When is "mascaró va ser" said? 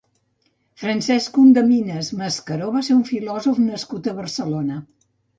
2.21-2.95